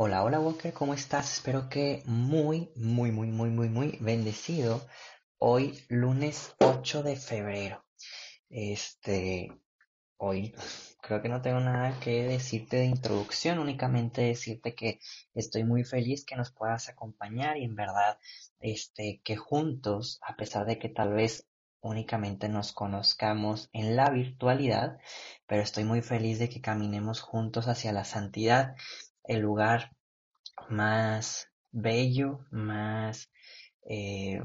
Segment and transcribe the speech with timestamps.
[0.00, 1.32] Hola, hola Walker, ¿cómo estás?
[1.32, 4.86] Espero que muy, muy, muy, muy, muy, muy bendecido.
[5.38, 7.84] Hoy, lunes 8 de febrero.
[8.48, 9.50] Este,
[10.16, 10.54] hoy
[11.00, 15.00] creo que no tengo nada que decirte de introducción, únicamente decirte que
[15.34, 18.18] estoy muy feliz que nos puedas acompañar y en verdad,
[18.60, 21.48] este, que juntos, a pesar de que tal vez
[21.80, 24.98] únicamente nos conozcamos en la virtualidad,
[25.48, 28.76] pero estoy muy feliz de que caminemos juntos hacia la santidad,
[29.28, 29.96] el lugar
[30.68, 33.30] más bello, más
[33.88, 34.42] eh,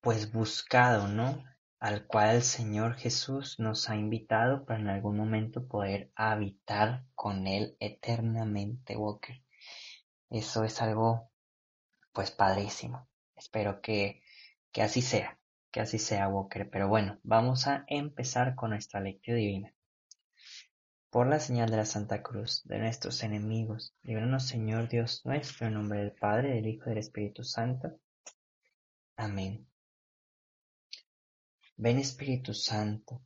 [0.00, 1.44] pues buscado, ¿no?
[1.78, 7.46] Al cual el Señor Jesús nos ha invitado para en algún momento poder habitar con
[7.46, 9.42] Él eternamente, Walker.
[10.30, 11.30] Eso es algo
[12.14, 13.06] pues padrísimo.
[13.36, 14.22] Espero que,
[14.72, 15.38] que así sea
[15.72, 16.68] que así sea, Walker.
[16.70, 19.74] Pero bueno, vamos a empezar con nuestra lectura divina.
[21.12, 25.74] Por la señal de la Santa Cruz, de nuestros enemigos, líbranos, Señor Dios nuestro, en
[25.74, 28.00] nombre del Padre, del Hijo y del Espíritu Santo.
[29.16, 29.68] Amén.
[31.76, 33.22] Ven Espíritu Santo,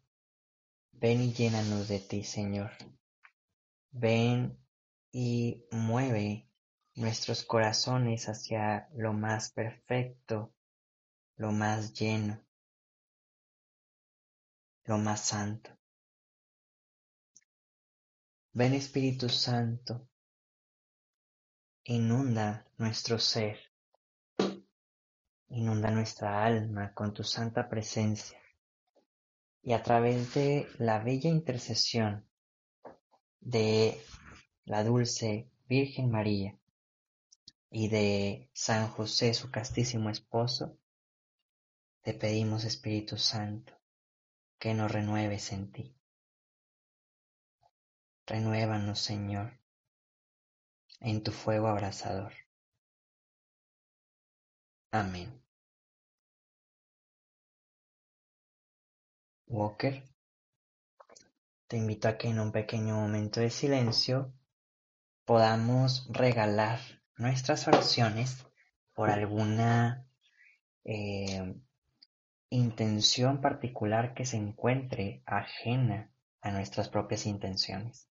[0.91, 2.73] ven y llénanos de ti, Señor.
[3.93, 4.59] Ven
[5.13, 6.49] y mueve
[6.97, 10.53] nuestros corazones hacia lo más perfecto
[11.37, 12.43] lo más lleno,
[14.85, 15.76] lo más santo.
[18.59, 20.09] Ven Espíritu Santo,
[21.85, 23.59] inunda nuestro ser,
[25.49, 28.41] inunda nuestra alma con tu santa presencia
[29.61, 32.27] y a través de la bella intercesión
[33.41, 34.01] de
[34.65, 36.59] la dulce Virgen María
[37.69, 40.79] y de San José, su castísimo esposo,
[42.01, 43.75] te pedimos, Espíritu Santo,
[44.59, 45.96] que nos renueves en ti.
[48.27, 49.53] Renuévanos, Señor,
[51.01, 52.33] en tu fuego abrasador.
[54.91, 55.41] Amén.
[59.47, 60.03] Walker,
[61.69, 64.33] te invito a que en un pequeño momento de silencio
[65.25, 66.81] podamos regalar
[67.17, 68.45] nuestras oraciones
[68.93, 70.05] por alguna
[70.85, 71.55] eh,
[72.51, 76.11] intención particular que se encuentre ajena
[76.41, 78.09] a nuestras propias intenciones.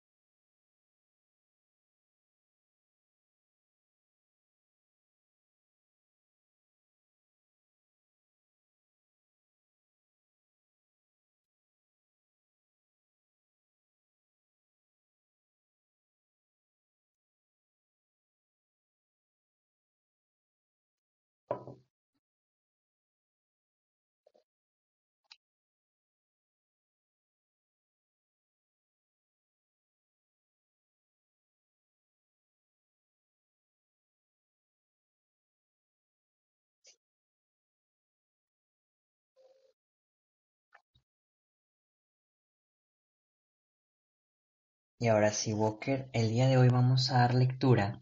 [45.04, 48.00] Y ahora sí, Walker, el día de hoy vamos a dar lectura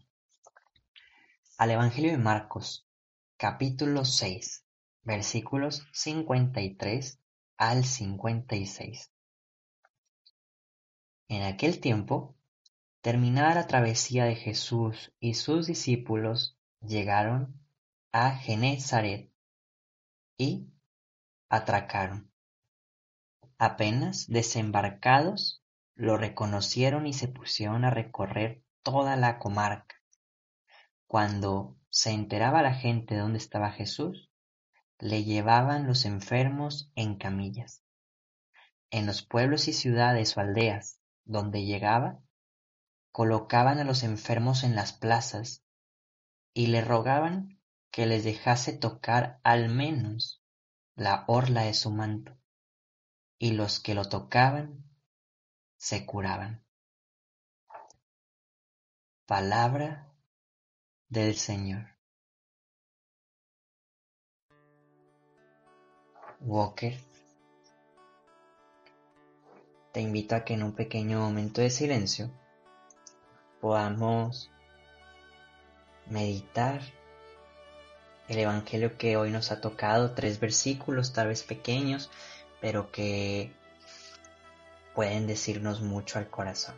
[1.57, 2.87] al Evangelio de Marcos,
[3.35, 4.65] capítulo 6,
[5.01, 7.19] versículos 53
[7.57, 9.11] al 56.
[11.27, 12.37] En aquel tiempo,
[13.01, 17.59] terminada la travesía de Jesús y sus discípulos llegaron
[18.13, 19.29] a Genezaret
[20.37, 20.69] y
[21.49, 22.31] atracaron.
[23.57, 25.62] Apenas desembarcados,
[25.95, 29.95] lo reconocieron y se pusieron a recorrer toda la comarca.
[31.07, 34.31] Cuando se enteraba la gente de dónde estaba Jesús,
[34.99, 37.83] le llevaban los enfermos en camillas.
[38.89, 42.19] En los pueblos y ciudades o aldeas donde llegaba,
[43.11, 45.63] colocaban a los enfermos en las plazas
[46.53, 47.59] y le rogaban
[47.91, 50.43] que les dejase tocar al menos
[50.95, 52.37] la orla de su manto,
[53.37, 54.83] y los que lo tocaban
[55.83, 56.63] se curaban.
[59.25, 60.15] Palabra
[61.09, 61.97] del Señor.
[66.39, 66.97] Walker,
[69.91, 72.31] te invito a que en un pequeño momento de silencio
[73.59, 74.49] podamos
[76.07, 76.81] meditar
[78.29, 82.09] el Evangelio que hoy nos ha tocado, tres versículos tal vez pequeños,
[82.61, 83.53] pero que
[84.93, 86.75] pueden decirnos mucho al corazón.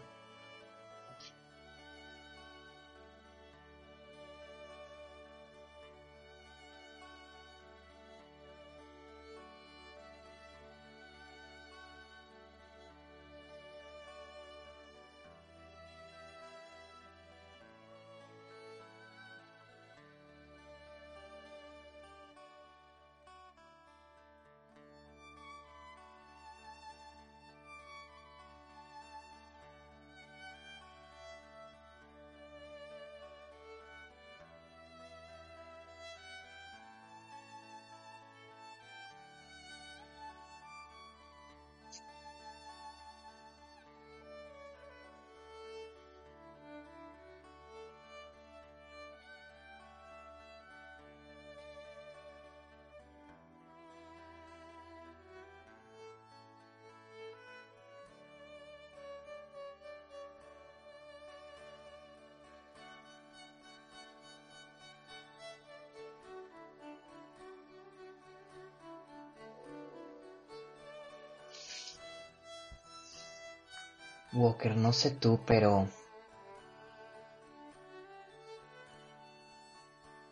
[74.35, 75.87] Walker, no sé tú, pero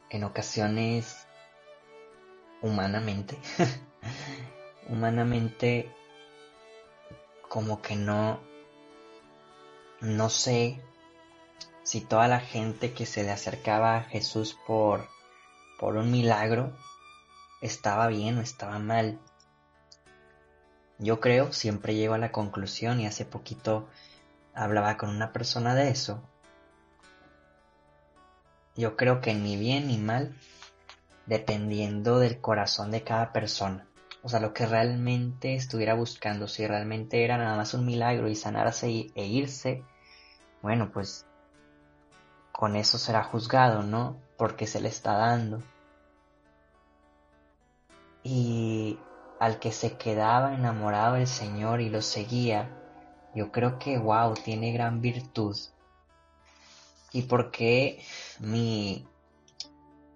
[0.09, 1.25] en ocasiones,
[2.61, 3.39] humanamente,
[4.89, 5.89] humanamente,
[7.47, 8.41] como que no,
[10.01, 10.81] no sé
[11.83, 15.07] si toda la gente que se le acercaba a Jesús por,
[15.79, 16.75] por un milagro
[17.61, 19.19] estaba bien o estaba mal.
[21.03, 23.89] Yo creo, siempre llego a la conclusión y hace poquito
[24.53, 26.23] hablaba con una persona de eso.
[28.77, 30.33] Yo creo que ni bien ni mal,
[31.25, 33.85] dependiendo del corazón de cada persona.
[34.21, 38.35] O sea, lo que realmente estuviera buscando, si realmente era nada más un milagro y
[38.35, 39.83] sanarse e irse,
[40.61, 41.25] bueno, pues
[42.53, 44.15] con eso será juzgado, ¿no?
[44.37, 45.61] Porque se le está dando.
[48.23, 48.97] Y
[49.39, 52.69] al que se quedaba enamorado del Señor y lo seguía,
[53.35, 55.57] yo creo que, wow, tiene gran virtud.
[57.11, 58.03] ¿Y por qué
[58.39, 59.05] mi,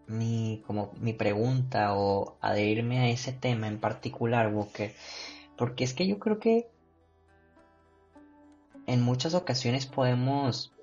[0.07, 4.95] mi, como mi pregunta o adherirme a ese tema en particular, Walker?
[5.57, 6.69] Porque es que yo creo que
[8.87, 10.73] en muchas ocasiones podemos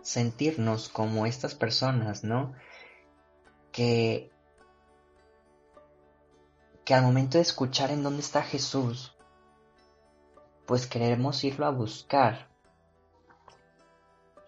[0.00, 2.54] sentirnos como estas personas, ¿no?
[3.70, 4.31] Que
[6.84, 9.14] que al momento de escuchar en dónde está Jesús,
[10.66, 12.48] pues queremos irlo a buscar.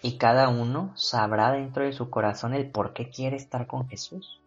[0.03, 4.41] Y cada uno sabrá dentro de su corazón el por qué quiere estar con Jesús.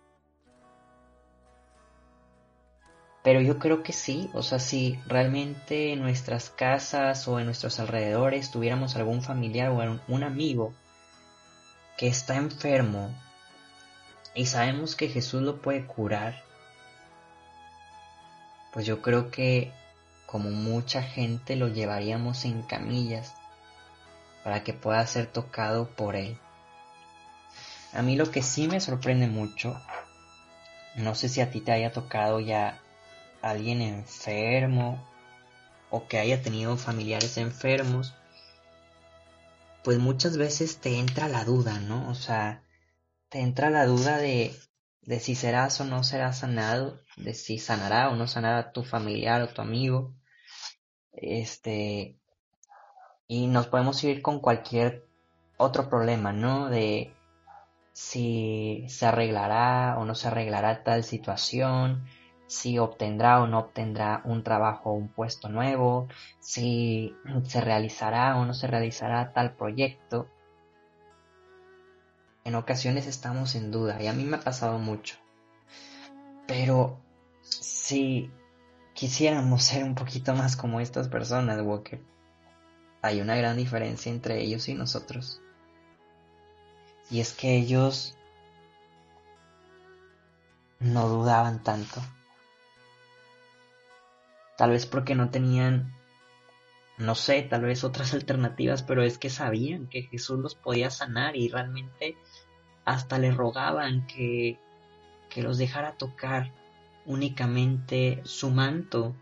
[3.23, 7.79] Pero yo creo que sí, o sea, si realmente en nuestras casas o en nuestros
[7.79, 10.73] alrededores tuviéramos algún familiar o un amigo
[11.97, 13.13] que está enfermo
[14.33, 16.46] y sabemos que Jesús lo puede curar,
[18.77, 19.71] pues yo creo que
[20.27, 23.33] como mucha gente lo llevaríamos en camillas
[24.43, 26.37] para que pueda ser tocado por él.
[27.91, 29.81] A mí lo que sí me sorprende mucho,
[30.95, 32.79] no sé si a ti te haya tocado ya
[33.41, 35.03] alguien enfermo
[35.89, 38.13] o que haya tenido familiares enfermos,
[39.83, 42.07] pues muchas veces te entra la duda, ¿no?
[42.11, 42.61] O sea,
[43.29, 44.55] te entra la duda de,
[45.07, 49.41] de si serás o no serás sanado, de si sanará o no sanará tu familiar
[49.41, 50.13] o tu amigo.
[51.13, 52.17] Este,
[53.25, 55.07] y nos podemos ir con cualquier
[55.55, 56.69] otro problema, ¿no?
[56.69, 57.15] De
[57.93, 62.05] si se arreglará o no se arreglará tal situación,
[62.47, 66.09] si obtendrá o no obtendrá un trabajo o un puesto nuevo,
[66.41, 70.27] si se realizará o no se realizará tal proyecto
[72.47, 75.17] en ocasiones estamos en duda y a mí me ha pasado mucho.
[76.47, 76.97] Pero
[77.41, 78.31] si
[78.93, 82.01] quisiéramos ser un poquito más como estas personas, Walker,
[83.01, 85.41] hay una gran diferencia entre ellos y nosotros.
[87.11, 88.17] Y es que ellos
[90.79, 92.01] no dudaban tanto.
[94.55, 95.96] Tal vez porque no tenían,
[96.97, 101.35] no sé, tal vez otras alternativas, pero es que sabían que Jesús los podía sanar
[101.35, 102.17] y realmente
[102.85, 104.59] hasta le rogaban que,
[105.29, 106.53] que los dejara tocar
[107.05, 109.15] únicamente su manto.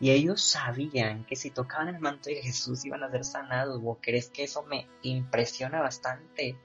[0.00, 3.80] Y ellos sabían que si tocaban el manto de Jesús iban a ser sanados.
[3.82, 6.56] Walker, es que eso me impresiona bastante.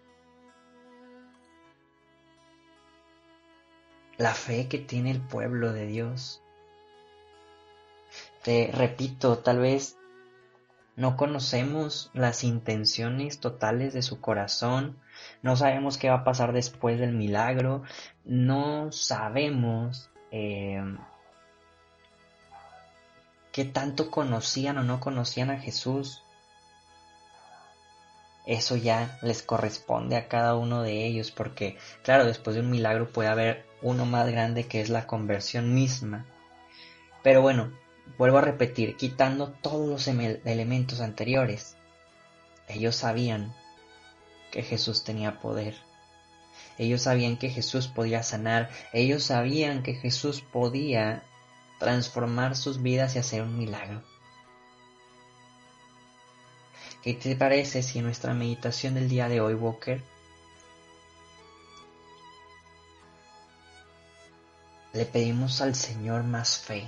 [4.18, 6.42] La fe que tiene el pueblo de Dios.
[8.44, 9.98] Te repito, tal vez
[10.98, 14.98] no conocemos las intenciones totales de su corazón,
[15.44, 17.84] no sabemos qué va a pasar después del milagro,
[18.26, 20.84] no sabemos eh,
[23.52, 26.24] qué tanto conocían o no conocían a Jesús.
[28.48, 33.12] Eso ya les corresponde a cada uno de ellos, porque claro, después de un milagro
[33.12, 36.26] puede haber uno más grande que es la conversión misma.
[37.22, 37.72] Pero bueno,
[38.18, 41.76] Vuelvo a repetir, quitando todos los elementos anteriores,
[42.68, 43.56] ellos sabían
[44.52, 45.76] que Jesús tenía poder.
[46.78, 48.70] Ellos sabían que Jesús podía sanar.
[48.94, 51.24] Ellos sabían que Jesús podía
[51.80, 54.04] transformar sus vidas y hacer un milagro.
[57.02, 60.04] ¿Qué te parece si en nuestra meditación del día de hoy, Walker,
[64.94, 66.86] le pedimos al Señor más fe?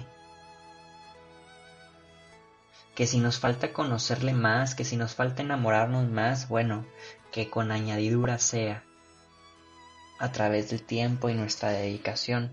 [2.99, 6.85] Que si nos falta conocerle más, que si nos falta enamorarnos más, bueno,
[7.31, 8.83] que con añadidura sea,
[10.19, 12.51] a través del tiempo y nuestra dedicación,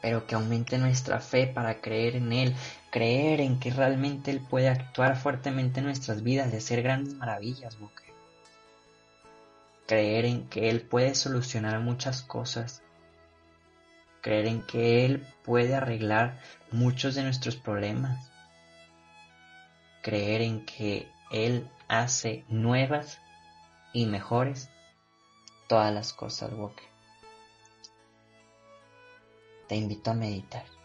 [0.00, 2.56] pero que aumente nuestra fe para creer en Él,
[2.90, 7.78] creer en que realmente Él puede actuar fuertemente en nuestras vidas y hacer grandes maravillas,
[7.78, 8.14] Boque.
[9.86, 12.82] Creer en que Él puede solucionar muchas cosas
[14.20, 18.30] creer en que Él puede arreglar muchos de nuestros problemas,
[20.02, 23.18] creer en que Él hace nuevas
[23.92, 24.70] y mejores
[25.68, 26.88] todas las cosas, Walker.
[29.68, 30.79] Te invito a meditar.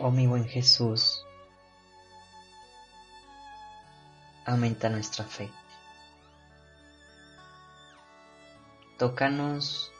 [0.00, 1.24] Oh mi buen Jesús,
[4.44, 5.48] aumenta nuestra fe.
[8.98, 9.92] Tócanos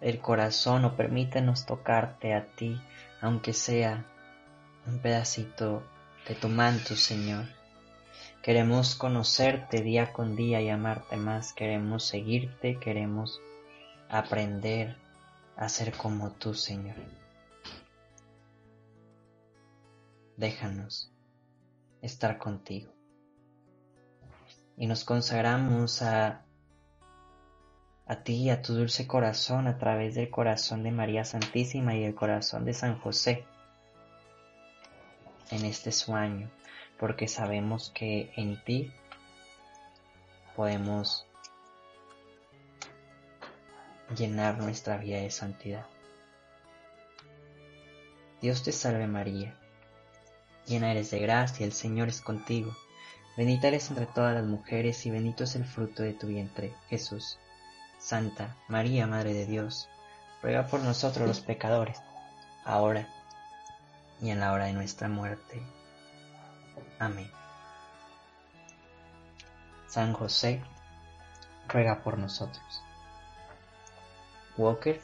[0.00, 2.80] el corazón o permítenos tocarte a ti,
[3.20, 4.04] aunque sea
[4.86, 5.84] un pedacito
[6.28, 7.44] de tu manto, Señor.
[8.42, 11.52] Queremos conocerte día con día y amarte más.
[11.52, 13.40] Queremos seguirte, queremos
[14.08, 14.96] aprender
[15.56, 16.96] a ser como tú, Señor.
[20.36, 21.12] Déjanos
[22.02, 22.92] estar contigo.
[24.76, 26.44] Y nos consagramos a,
[28.06, 32.14] a ti, a tu dulce corazón, a través del corazón de María Santísima y el
[32.14, 33.46] corazón de San José
[35.50, 36.50] en este sueño,
[36.98, 38.92] porque sabemos que en ti
[40.56, 41.26] podemos
[44.16, 45.86] llenar nuestra vida de santidad.
[48.40, 49.56] Dios te salve María,
[50.66, 52.74] llena eres de gracia, el Señor es contigo,
[53.36, 57.38] bendita eres entre todas las mujeres y bendito es el fruto de tu vientre, Jesús.
[57.98, 59.88] Santa María, Madre de Dios,
[60.42, 62.02] ruega por nosotros los pecadores,
[62.64, 63.08] ahora
[64.20, 65.62] y en la hora de nuestra muerte.
[66.98, 67.30] Amén.
[69.88, 70.62] San José,
[71.68, 72.82] ruega por nosotros.
[74.56, 75.00] Walker,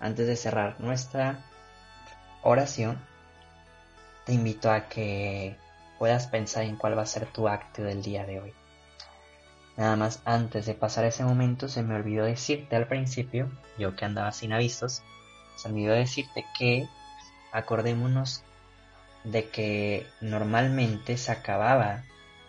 [0.00, 1.44] antes de cerrar nuestra
[2.42, 3.04] oración,
[4.28, 5.56] te invito a que
[5.98, 8.52] puedas pensar en cuál va a ser tu acto del día de hoy.
[9.78, 14.04] Nada más antes de pasar ese momento se me olvidó decirte al principio, yo que
[14.04, 15.02] andaba sin avisos,
[15.56, 16.86] se me olvidó decirte que
[17.52, 18.44] acordémonos
[19.24, 22.04] de que normalmente se acababa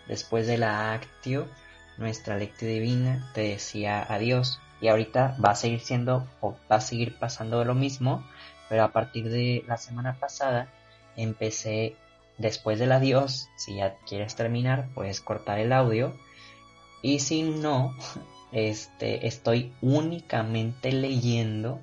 [0.06, 1.48] después de la actio
[1.96, 6.80] nuestra lectura divina te decía adiós y ahorita va a seguir siendo o va a
[6.82, 8.22] seguir pasando lo mismo
[8.68, 10.68] pero a partir de la semana pasada
[11.16, 11.96] empecé
[12.38, 16.14] después del adiós si ya quieres terminar puedes cortar el audio.
[17.02, 17.94] Y si no
[18.52, 21.80] este estoy únicamente leyendo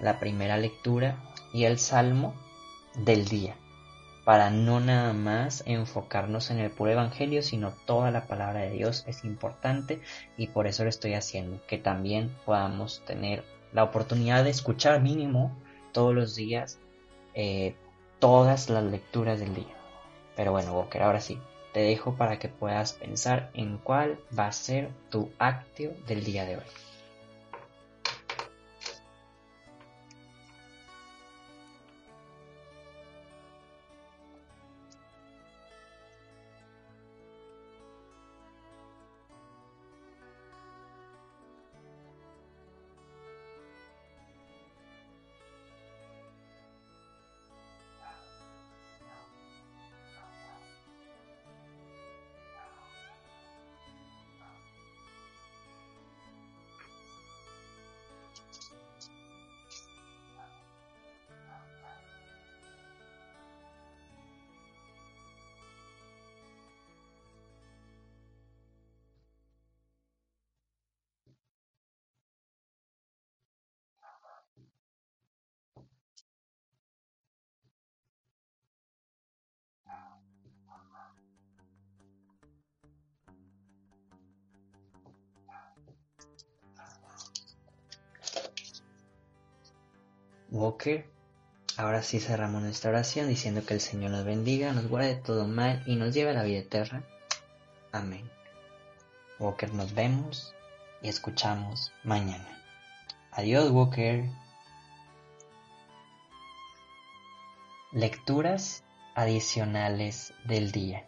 [0.00, 2.34] la primera lectura y el salmo
[2.96, 3.56] del día
[4.24, 9.04] para no nada más enfocarnos en el puro evangelio, sino toda la palabra de Dios
[9.06, 10.00] es importante
[10.36, 15.54] y por eso lo estoy haciendo, que también podamos tener la oportunidad de escuchar mínimo
[15.92, 16.78] todos los días
[17.34, 17.76] eh,
[18.18, 19.74] todas las lecturas del día.
[20.36, 21.38] Pero bueno, Walker, ahora sí,
[21.72, 26.44] te dejo para que puedas pensar en cuál va a ser tu acto del día
[26.44, 26.64] de hoy.
[90.54, 91.04] Walker.
[91.76, 95.48] Ahora sí cerramos nuestra oración diciendo que el Señor nos bendiga, nos guarde de todo
[95.48, 97.02] mal y nos lleve a la vida eterna.
[97.90, 98.30] Amén.
[99.40, 100.54] Walker, nos vemos
[101.02, 102.46] y escuchamos mañana.
[103.32, 104.30] Adiós, Walker.
[107.90, 108.84] Lecturas
[109.16, 111.04] adicionales del día.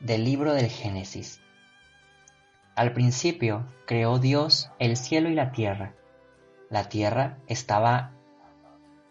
[0.00, 1.40] Del libro del Génesis.
[2.78, 5.96] Al principio creó Dios el cielo y la tierra.
[6.70, 8.12] La tierra estaba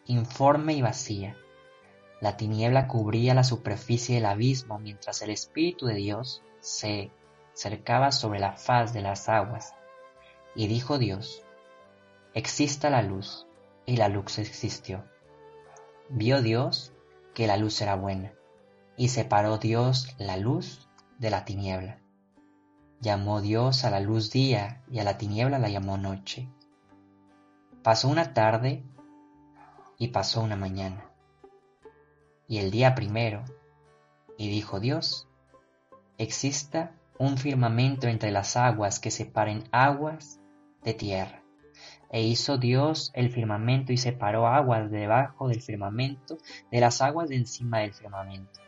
[0.06, 1.36] informe y vacía.
[2.21, 7.12] La tiniebla cubría la superficie del abismo mientras el Espíritu de Dios se
[7.56, 9.73] cercaba sobre la faz de las aguas.
[10.56, 11.43] Y dijo Dios,
[12.34, 13.47] exista la luz,
[13.86, 15.03] y la luz existió.
[16.08, 16.93] Vio Dios
[17.34, 18.32] que la luz era buena,
[18.95, 20.88] y separó Dios la luz
[21.19, 21.99] de la tiniebla.
[22.99, 26.49] Llamó Dios a la luz día y a la tiniebla la llamó noche.
[27.83, 28.83] Pasó una tarde
[29.99, 31.12] y pasó una mañana.
[32.47, 33.43] Y el día primero,
[34.38, 35.27] y dijo Dios,
[36.17, 40.39] exista un firmamento entre las aguas que separen aguas
[40.83, 41.43] de tierra.
[42.10, 46.38] E hizo Dios el firmamento y separó aguas debajo del firmamento
[46.71, 48.60] de las aguas de encima del firmamento.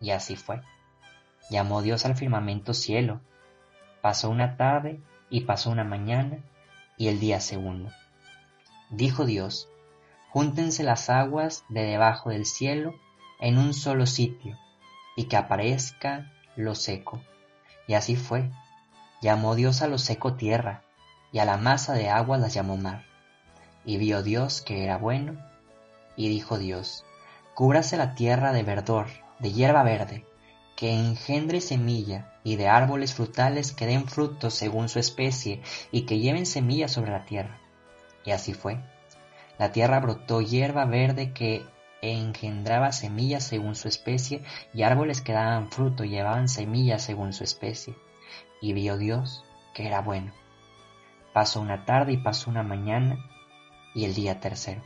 [0.00, 0.62] Y así fue.
[1.50, 3.20] Llamó Dios al firmamento cielo,
[4.04, 6.36] Pasó una tarde y pasó una mañana
[6.98, 7.90] y el día segundo.
[8.90, 9.70] Dijo Dios,
[10.28, 12.92] júntense las aguas de debajo del cielo
[13.40, 14.58] en un solo sitio
[15.16, 17.22] y que aparezca lo seco.
[17.86, 18.50] Y así fue.
[19.22, 20.82] Llamó Dios a lo seco tierra,
[21.32, 23.06] y a la masa de agua las llamó mar.
[23.86, 25.42] Y vio Dios que era bueno,
[26.14, 27.06] y dijo Dios,
[27.54, 29.06] cúbrase la tierra de verdor,
[29.38, 30.26] de hierba verde,
[30.76, 36.20] que engendre semilla, y de árboles frutales que den frutos según su especie, y que
[36.20, 37.58] lleven semilla sobre la tierra.
[38.24, 38.78] Y así fue.
[39.58, 41.64] La tierra brotó hierba verde que
[42.02, 47.96] engendraba semillas según su especie, y árboles que daban fruto llevaban semillas según su especie.
[48.60, 50.32] Y vio Dios que era bueno.
[51.32, 53.18] Pasó una tarde y pasó una mañana,
[53.94, 54.82] y el día tercero.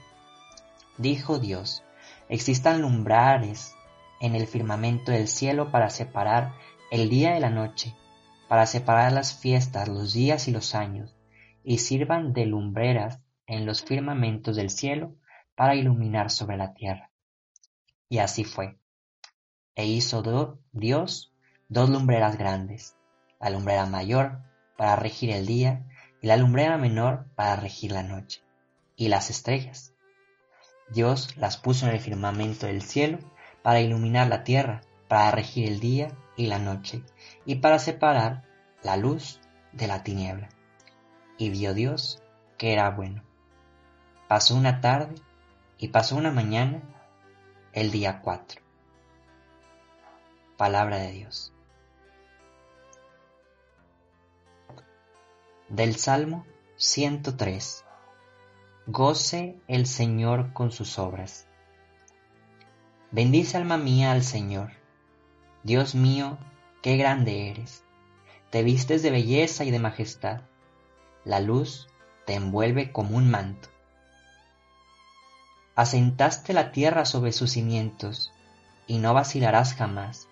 [0.96, 1.82] Dijo Dios,
[2.28, 3.74] existan lumbrares
[4.20, 6.54] en el firmamento del cielo para separar
[6.90, 7.94] el día de la noche,
[8.48, 11.14] para separar las fiestas, los días y los años,
[11.62, 15.14] y sirvan de lumbreras en los firmamentos del cielo
[15.54, 17.10] para iluminar sobre la tierra.
[18.08, 18.78] Y así fue.
[19.74, 20.22] E hizo
[20.72, 21.34] Dios
[21.68, 22.96] dos lumbreras grandes,
[23.38, 24.40] la lumbrera mayor
[24.78, 25.84] para regir el día
[26.22, 28.40] y la lumbrera menor para regir la noche,
[28.96, 29.92] y las estrellas.
[30.88, 33.18] Dios las puso en el firmamento del cielo
[33.62, 37.02] para iluminar la tierra, para regir el día y la noche,
[37.44, 38.44] y para separar
[38.82, 39.40] la luz
[39.72, 40.48] de la tiniebla.
[41.36, 42.22] Y vio Dios
[42.56, 43.24] que era bueno.
[44.28, 45.16] Pasó una tarde
[45.78, 46.80] y pasó una mañana,
[47.72, 48.62] el día cuatro.
[50.56, 51.52] Palabra de Dios.
[55.68, 56.46] Del Salmo
[56.76, 57.84] 103.
[58.86, 61.48] Goce el Señor con sus obras.
[63.10, 64.77] Bendice alma mía al Señor.
[65.68, 66.38] Dios mío,
[66.80, 67.84] qué grande eres.
[68.48, 70.40] Te vistes de belleza y de majestad.
[71.26, 71.88] La luz
[72.24, 73.68] te envuelve como un manto.
[75.74, 78.32] Asentaste la tierra sobre sus cimientos,
[78.86, 80.26] y no vacilarás jamás.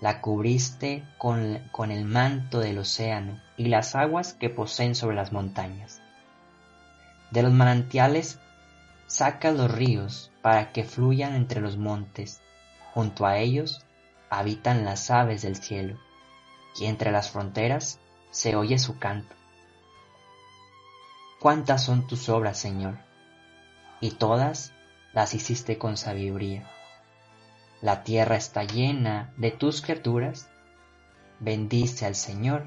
[0.00, 6.02] La cubriste con, el manto del océano y las aguas que poseen sobre las montañas.
[7.30, 8.40] De los manantiales
[9.06, 12.40] sacas los ríos para que fluyan entre los montes.
[12.92, 13.83] Junto a ellos
[14.38, 15.98] habitan las aves del cielo,
[16.76, 19.34] y entre las fronteras se oye su canto.
[21.40, 22.98] Cuántas son tus obras, Señor,
[24.00, 24.72] y todas
[25.12, 26.68] las hiciste con sabiduría.
[27.80, 30.48] La tierra está llena de tus criaturas.
[31.38, 32.66] Bendice al Señor,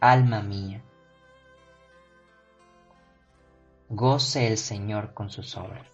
[0.00, 0.82] alma mía.
[3.88, 5.93] Goce el Señor con sus obras.